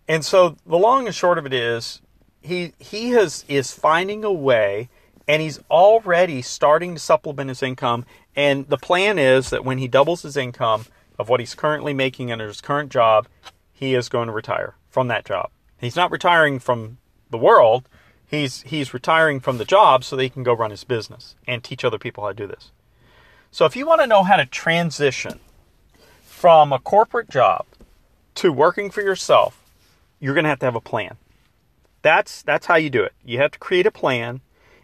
And 0.07 0.25
so 0.25 0.57
the 0.65 0.77
long 0.77 1.05
and 1.05 1.15
short 1.15 1.37
of 1.37 1.45
it 1.45 1.53
is 1.53 2.01
he 2.41 2.73
he 2.79 3.11
has 3.11 3.45
is 3.47 3.71
finding 3.71 4.23
a 4.23 4.31
way 4.31 4.89
and 5.27 5.41
he's 5.41 5.59
already 5.69 6.41
starting 6.41 6.95
to 6.95 6.99
supplement 6.99 7.49
his 7.49 7.61
income. 7.61 8.05
And 8.35 8.67
the 8.67 8.77
plan 8.77 9.19
is 9.19 9.49
that 9.51 9.63
when 9.63 9.77
he 9.77 9.87
doubles 9.87 10.23
his 10.23 10.35
income 10.35 10.85
of 11.17 11.29
what 11.29 11.39
he's 11.39 11.55
currently 11.55 11.93
making 11.93 12.31
under 12.31 12.47
his 12.47 12.61
current 12.61 12.91
job 12.91 13.27
he 13.71 13.93
is 13.93 14.09
going 14.09 14.27
to 14.27 14.33
retire 14.33 14.75
from 14.89 15.07
that 15.07 15.25
job. 15.25 15.51
He's 15.79 15.95
not 15.95 16.11
retiring 16.11 16.59
from 16.59 16.97
the 17.29 17.37
world. 17.37 17.87
He's 18.25 18.61
he's 18.63 18.93
retiring 18.93 19.39
from 19.39 19.57
the 19.57 19.65
job 19.65 20.03
so 20.03 20.15
that 20.15 20.23
he 20.23 20.29
can 20.29 20.43
go 20.43 20.53
run 20.53 20.71
his 20.71 20.83
business 20.83 21.35
and 21.47 21.63
teach 21.63 21.85
other 21.85 21.97
people 21.97 22.23
how 22.23 22.29
to 22.29 22.35
do 22.35 22.47
this 22.47 22.71
so 23.51 23.65
if 23.65 23.75
you 23.75 23.85
want 23.85 24.01
to 24.01 24.07
know 24.07 24.23
how 24.23 24.35
to 24.35 24.45
transition 24.45 25.39
from 26.21 26.71
a 26.71 26.79
corporate 26.79 27.29
job 27.29 27.65
to 28.35 28.53
working 28.53 28.91
for 28.91 29.01
yourself, 29.01 29.61
you're 30.19 30.33
going 30.33 30.43
to 30.43 30.49
have 30.49 30.59
to 30.59 30.65
have 30.65 30.75
a 30.75 30.81
plan. 30.81 31.17
That's 32.01 32.41
that's 32.43 32.65
how 32.67 32.75
you 32.75 32.89
do 32.89 33.03
it. 33.03 33.13
You 33.25 33.39
have 33.39 33.51
to 33.51 33.59
create 33.59 33.85
a 33.85 33.91
plan, 33.91 34.41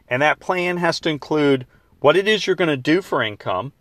and 0.07 0.21
that 0.21 0.39
plan 0.39 0.77
has 0.77 0.99
to 1.01 1.09
include 1.09 1.65
what 1.99 2.17
it 2.17 2.27
is 2.27 2.45
you're 2.45 2.55
going 2.55 2.69
to 2.69 2.77
do 2.77 3.01
for 3.01 3.23
income. 3.23 3.71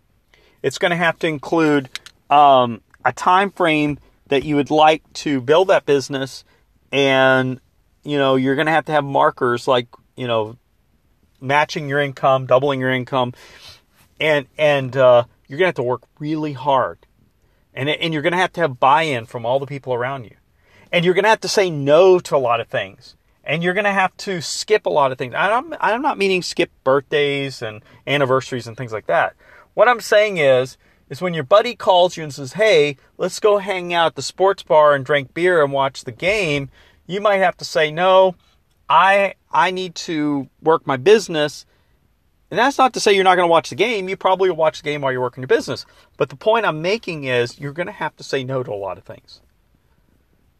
It's 0.61 0.77
going 0.77 0.91
to 0.91 0.95
have 0.95 1.19
to 1.19 1.27
include 1.27 1.89
um, 2.29 2.81
a 3.03 3.11
time 3.11 3.51
frame 3.51 3.99
that 4.27 4.43
you 4.43 4.55
would 4.55 4.71
like 4.71 5.01
to 5.13 5.41
build 5.41 5.67
that 5.67 5.85
business, 5.85 6.45
and 6.91 7.59
you 8.03 8.17
know 8.17 8.35
you're 8.35 8.55
going 8.55 8.67
to 8.67 8.71
have 8.71 8.85
to 8.85 8.93
have 8.93 9.03
markers 9.03 9.67
like 9.67 9.87
you 10.15 10.27
know 10.27 10.57
matching 11.41 11.89
your 11.89 11.99
income, 11.99 12.45
doubling 12.45 12.79
your 12.79 12.91
income 12.91 13.33
and 14.19 14.47
and 14.57 14.95
uh, 14.95 15.25
you're 15.47 15.59
gonna 15.59 15.67
have 15.67 15.75
to 15.75 15.83
work 15.83 16.03
really 16.19 16.53
hard, 16.53 16.99
and 17.73 17.89
and 17.89 18.13
you're 18.13 18.23
gonna 18.23 18.37
have 18.37 18.53
to 18.53 18.61
have 18.61 18.79
buy-in 18.79 19.25
from 19.25 19.45
all 19.45 19.59
the 19.59 19.65
people 19.65 19.93
around 19.93 20.25
you, 20.25 20.35
and 20.91 21.05
you're 21.05 21.13
gonna 21.13 21.29
have 21.29 21.41
to 21.41 21.47
say 21.47 21.69
no 21.69 22.19
to 22.19 22.35
a 22.35 22.37
lot 22.37 22.59
of 22.59 22.67
things, 22.67 23.15
and 23.43 23.63
you're 23.63 23.73
gonna 23.73 23.93
have 23.93 24.15
to 24.17 24.41
skip 24.41 24.85
a 24.85 24.89
lot 24.89 25.11
of 25.11 25.17
things. 25.17 25.33
I'm 25.35 25.73
I'm 25.79 26.01
not 26.01 26.17
meaning 26.17 26.41
skip 26.41 26.71
birthdays 26.83 27.61
and 27.61 27.81
anniversaries 28.07 28.67
and 28.67 28.75
things 28.77 28.93
like 28.93 29.07
that. 29.07 29.35
What 29.73 29.87
I'm 29.87 30.01
saying 30.01 30.37
is 30.37 30.77
is 31.09 31.21
when 31.21 31.33
your 31.33 31.43
buddy 31.43 31.75
calls 31.75 32.17
you 32.17 32.23
and 32.23 32.33
says, 32.33 32.53
"Hey, 32.53 32.97
let's 33.17 33.39
go 33.39 33.59
hang 33.59 33.93
out 33.93 34.07
at 34.07 34.15
the 34.15 34.21
sports 34.21 34.63
bar 34.63 34.95
and 34.95 35.05
drink 35.05 35.33
beer 35.33 35.63
and 35.63 35.71
watch 35.71 36.03
the 36.03 36.11
game," 36.11 36.69
you 37.05 37.21
might 37.21 37.37
have 37.37 37.57
to 37.57 37.65
say, 37.65 37.91
"No, 37.91 38.35
I 38.89 39.35
I 39.51 39.71
need 39.71 39.95
to 39.95 40.49
work 40.61 40.87
my 40.87 40.97
business." 40.97 41.65
And 42.55 42.59
that's 42.61 42.77
not 42.77 42.93
to 42.93 43.01
say 43.01 43.13
you're 43.13 43.25
not 43.25 43.35
going 43.35 43.49
to 43.49 43.51
watch 43.51 43.69
the 43.69 43.75
game. 43.75 44.07
You 44.07 44.15
probably 44.15 44.47
will 44.47 44.55
watch 44.55 44.77
the 44.77 44.85
game 44.85 45.01
while 45.01 45.11
you're 45.11 45.19
working 45.19 45.41
your 45.41 45.49
business. 45.49 45.85
But 46.15 46.29
the 46.29 46.37
point 46.37 46.65
I'm 46.65 46.81
making 46.81 47.25
is 47.25 47.59
you're 47.59 47.73
going 47.73 47.87
to 47.87 47.91
have 47.91 48.15
to 48.15 48.23
say 48.23 48.45
no 48.45 48.63
to 48.63 48.71
a 48.71 48.75
lot 48.75 48.97
of 48.97 49.03
things. 49.03 49.41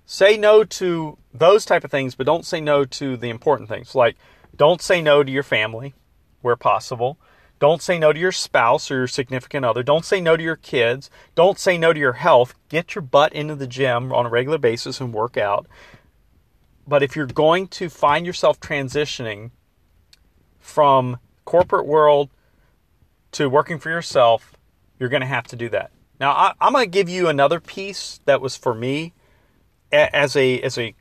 Say 0.05 0.35
no 0.35 0.65
to 0.65 1.17
those 1.33 1.63
type 1.63 1.85
of 1.85 1.91
things, 1.91 2.13
but 2.13 2.25
don't 2.25 2.45
say 2.45 2.59
no 2.59 2.83
to 2.83 3.15
the 3.15 3.29
important 3.29 3.69
things. 3.69 3.95
Like 3.95 4.17
don't 4.57 4.81
say 4.81 5.01
no 5.01 5.23
to 5.23 5.31
your 5.31 5.41
family 5.41 5.93
where 6.41 6.57
possible. 6.57 7.17
Don't 7.59 7.81
say 7.81 7.97
no 7.97 8.11
to 8.11 8.19
your 8.19 8.33
spouse 8.33 8.91
or 8.91 8.95
your 8.95 9.07
significant 9.07 9.63
other. 9.63 9.81
Don't 9.81 10.03
say 10.03 10.19
no 10.19 10.35
to 10.35 10.43
your 10.43 10.57
kids. 10.57 11.09
Don't 11.33 11.57
say 11.57 11.77
no 11.77 11.93
to 11.93 11.99
your 11.99 12.11
health. 12.11 12.55
Get 12.67 12.93
your 12.93 13.03
butt 13.03 13.31
into 13.31 13.55
the 13.55 13.67
gym 13.67 14.11
on 14.11 14.25
a 14.25 14.29
regular 14.29 14.57
basis 14.57 14.99
and 14.99 15.13
work 15.13 15.37
out. 15.37 15.65
But 16.85 17.03
if 17.03 17.15
you're 17.15 17.25
going 17.25 17.69
to 17.69 17.87
find 17.87 18.25
yourself 18.25 18.59
transitioning 18.59 19.51
from 20.59 21.19
corporate 21.45 21.85
world 21.85 22.29
to 23.33 23.49
working 23.49 23.79
for 23.79 23.89
yourself, 23.89 24.53
you're 24.99 25.09
going 25.09 25.21
to 25.21 25.27
have 25.27 25.47
to 25.47 25.55
do 25.55 25.69
that. 25.69 25.91
Now, 26.19 26.31
I, 26.31 26.53
am 26.61 26.73
going 26.73 26.85
to 26.85 26.89
give 26.89 27.09
you 27.09 27.27
another 27.27 27.59
piece 27.59 28.19
that 28.25 28.41
was 28.41 28.55
for 28.55 28.73
me 28.73 29.13
as 29.91 30.35
a 30.35 30.61
as 30.61 30.77
a 30.77 30.93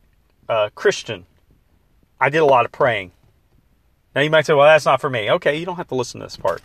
uh, 0.48 0.70
Christian. 0.74 1.26
I 2.20 2.28
did 2.30 2.38
a 2.38 2.46
lot 2.46 2.64
of 2.64 2.72
praying. 2.72 3.12
Now 4.14 4.22
you 4.22 4.30
might 4.30 4.46
say, 4.46 4.54
"Well, 4.54 4.66
that's 4.66 4.84
not 4.84 5.00
for 5.00 5.10
me." 5.10 5.30
Okay, 5.30 5.56
you 5.56 5.66
don't 5.66 5.76
have 5.76 5.88
to 5.88 5.94
listen 5.94 6.20
to 6.20 6.26
this 6.26 6.36
part. 6.36 6.62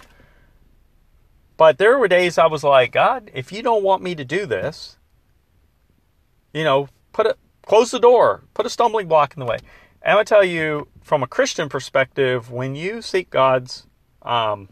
But 1.57 1.77
there 1.77 1.98
were 1.98 2.07
days 2.07 2.38
I 2.38 2.48
was 2.48 2.63
like, 2.63 2.93
God, 2.93 3.31
if 3.33 3.51
you 3.51 3.62
don't 3.62 3.83
want 3.83 4.01
me 4.01 4.15
to 4.15 4.24
do 4.24 4.45
this, 4.45 4.98
you 6.53 6.63
know, 6.63 6.88
put 7.12 7.25
a 7.25 7.36
close 7.65 7.91
the 7.91 8.00
door, 8.00 8.43
put 8.53 8.65
a 8.65 8.69
stumbling 8.69 9.07
block 9.07 9.33
in 9.36 9.41
the 9.41 9.45
way. 9.45 9.57
And 10.01 10.12
I'm 10.12 10.15
gonna 10.15 10.25
tell 10.25 10.44
you, 10.44 10.88
from 11.01 11.24
a 11.24 11.27
Christian 11.27 11.70
perspective, 11.70 12.51
when 12.51 12.75
you 12.75 13.01
seek 13.01 13.29
God's 13.29 13.86
um, 14.22 14.70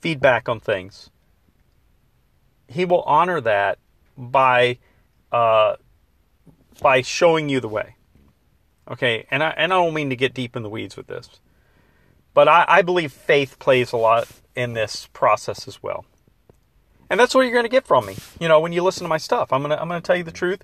feedback 0.00 0.48
on 0.48 0.60
things, 0.60 1.10
He 2.68 2.84
will 2.84 3.02
honor 3.02 3.40
that 3.40 3.78
by 4.16 4.78
uh, 5.32 5.76
by 6.80 7.02
showing 7.02 7.48
you 7.48 7.60
the 7.60 7.68
way. 7.68 7.96
Okay, 8.90 9.26
and 9.30 9.42
I 9.42 9.50
and 9.50 9.72
I 9.72 9.76
don't 9.76 9.94
mean 9.94 10.10
to 10.10 10.16
get 10.16 10.34
deep 10.34 10.56
in 10.56 10.62
the 10.62 10.68
weeds 10.68 10.96
with 10.96 11.06
this, 11.06 11.40
but 12.34 12.48
I, 12.48 12.64
I 12.68 12.82
believe 12.82 13.12
faith 13.12 13.58
plays 13.58 13.92
a 13.92 13.96
lot 13.96 14.28
in 14.54 14.74
this 14.74 15.08
process 15.12 15.68
as 15.68 15.82
well. 15.82 16.04
And 17.08 17.18
that's 17.18 17.34
what 17.34 17.42
you're 17.42 17.52
going 17.52 17.64
to 17.64 17.68
get 17.68 17.86
from 17.86 18.06
me. 18.06 18.16
You 18.38 18.46
know, 18.46 18.60
when 18.60 18.72
you 18.72 18.82
listen 18.82 19.02
to 19.02 19.08
my 19.08 19.18
stuff, 19.18 19.52
I'm 19.52 19.62
gonna 19.62 19.76
I'm 19.76 19.88
gonna 19.88 20.00
tell 20.00 20.16
you 20.16 20.24
the 20.24 20.30
truth, 20.30 20.62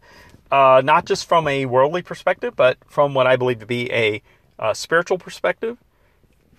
uh, 0.50 0.82
not 0.84 1.06
just 1.06 1.28
from 1.28 1.48
a 1.48 1.66
worldly 1.66 2.02
perspective, 2.02 2.54
but 2.56 2.78
from 2.86 3.14
what 3.14 3.26
I 3.26 3.36
believe 3.36 3.60
to 3.60 3.66
be 3.66 3.90
a 3.92 4.22
uh, 4.58 4.74
spiritual 4.74 5.18
perspective, 5.18 5.78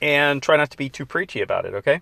and 0.01 0.41
try 0.41 0.58
not 0.58 0.70
to 0.72 0.77
be 0.77 0.89
too 0.89 1.06
preachy 1.06 1.41
about 1.41 1.65
it. 1.65 1.74
Okay. 1.74 2.01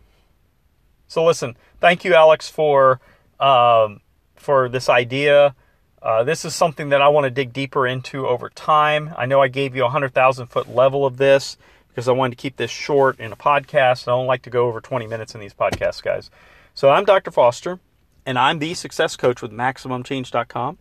So 1.08 1.24
listen, 1.24 1.56
thank 1.80 2.04
you, 2.04 2.14
Alex, 2.14 2.50
for 2.50 3.00
um, 3.40 4.02
for 4.36 4.70
this 4.70 4.90
idea. 4.90 5.56
Uh, 6.02 6.24
this 6.24 6.46
is 6.46 6.54
something 6.54 6.90
that 6.90 7.02
I 7.02 7.08
want 7.08 7.26
to 7.26 7.32
dig 7.32 7.52
deeper 7.52 7.88
into 7.88 8.28
over 8.28 8.50
time. 8.50 9.14
I 9.18 9.26
know 9.26 9.42
I 9.42 9.48
gave 9.48 9.76
you 9.76 9.82
a 9.82 9.86
100,000 9.86 10.48
foot 10.48 10.70
level 10.74 11.04
of 11.04 11.18
this 11.18 11.58
because 11.88 12.08
I 12.08 12.12
wanted 12.12 12.38
to 12.38 12.42
keep 12.42 12.58
this 12.58 12.70
short 12.70 13.20
in 13.20 13.32
a 13.32 13.36
podcast. 13.36 14.08
I 14.08 14.12
don't 14.12 14.28
like 14.28 14.44
to 14.44 14.52
go 14.52 14.68
over 14.68 14.82
20 14.82 15.08
minutes 15.08 15.34
in 15.34 15.42
these 15.42 15.54
podcasts, 15.54 16.04
guys. 16.04 16.30
So 16.76 16.90
I'm 16.90 17.06
Dr. 17.06 17.32
Foster, 17.32 17.80
and 18.24 18.38
I'm 18.38 18.60
the 18.60 18.76
success 18.76 19.16
coach 19.16 19.42
with 19.42 19.52
MaximumChange.com. 19.52 20.78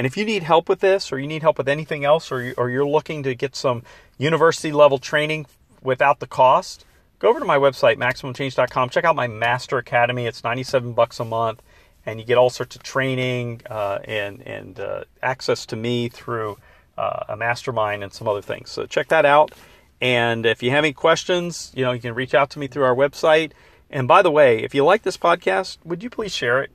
And 0.00 0.06
if 0.06 0.16
you 0.16 0.24
need 0.24 0.44
help 0.44 0.70
with 0.70 0.80
this, 0.80 1.12
or 1.12 1.18
you 1.18 1.26
need 1.26 1.42
help 1.42 1.58
with 1.58 1.68
anything 1.68 2.06
else, 2.06 2.32
or, 2.32 2.40
you, 2.40 2.54
or 2.56 2.70
you're 2.70 2.86
looking 2.86 3.22
to 3.24 3.34
get 3.34 3.54
some 3.54 3.82
university 4.16 4.72
level 4.72 4.96
training 4.96 5.44
without 5.82 6.20
the 6.20 6.26
cost, 6.26 6.86
go 7.18 7.28
over 7.28 7.38
to 7.38 7.44
my 7.44 7.58
website, 7.58 7.98
MaximumChange.com. 7.98 8.88
Check 8.88 9.04
out 9.04 9.14
my 9.14 9.26
Master 9.26 9.76
Academy. 9.76 10.24
It's 10.24 10.42
97 10.42 10.94
bucks 10.94 11.20
a 11.20 11.24
month 11.26 11.60
and 12.06 12.18
you 12.18 12.24
get 12.24 12.38
all 12.38 12.48
sorts 12.48 12.76
of 12.76 12.82
training 12.82 13.60
uh, 13.68 13.98
and 14.04 14.40
and 14.46 14.80
uh, 14.80 15.04
access 15.22 15.66
to 15.66 15.76
me 15.76 16.08
through 16.08 16.56
uh, 16.96 17.24
a 17.28 17.36
mastermind 17.36 18.02
and 18.02 18.10
some 18.10 18.26
other 18.26 18.40
things. 18.40 18.70
So 18.70 18.86
check 18.86 19.08
that 19.08 19.26
out. 19.26 19.52
And 20.00 20.46
if 20.46 20.62
you 20.62 20.70
have 20.70 20.82
any 20.82 20.94
questions, 20.94 21.72
you 21.76 21.84
know 21.84 21.92
you 21.92 22.00
can 22.00 22.14
reach 22.14 22.32
out 22.32 22.48
to 22.52 22.58
me 22.58 22.68
through 22.68 22.84
our 22.84 22.96
website. 22.96 23.52
And 23.90 24.08
by 24.08 24.22
the 24.22 24.30
way, 24.30 24.62
if 24.62 24.74
you 24.74 24.82
like 24.82 25.02
this 25.02 25.18
podcast, 25.18 25.76
would 25.84 26.02
you 26.02 26.08
please 26.08 26.34
share 26.34 26.62
it? 26.62 26.70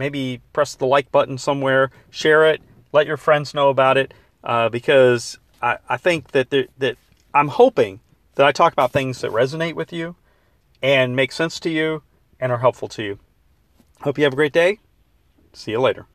Maybe 0.00 0.40
press 0.54 0.74
the 0.74 0.86
like 0.86 1.12
button 1.12 1.36
somewhere, 1.36 1.90
share 2.08 2.50
it, 2.50 2.62
let 2.90 3.06
your 3.06 3.18
friends 3.18 3.52
know 3.52 3.68
about 3.68 3.98
it, 3.98 4.14
uh, 4.42 4.70
because 4.70 5.38
I, 5.60 5.76
I 5.90 5.98
think 5.98 6.30
that 6.30 6.48
there, 6.48 6.68
that 6.78 6.96
I'm 7.34 7.48
hoping 7.48 8.00
that 8.36 8.46
I 8.46 8.52
talk 8.52 8.72
about 8.72 8.92
things 8.92 9.20
that 9.20 9.30
resonate 9.30 9.74
with 9.74 9.92
you 9.92 10.16
and 10.82 11.14
make 11.14 11.32
sense 11.32 11.60
to 11.60 11.68
you 11.68 12.02
and 12.40 12.50
are 12.50 12.58
helpful 12.58 12.88
to 12.88 13.02
you. 13.02 13.18
Hope 14.00 14.16
you 14.16 14.24
have 14.24 14.32
a 14.32 14.36
great 14.36 14.54
day. 14.54 14.78
See 15.52 15.72
you 15.72 15.80
later. 15.80 16.06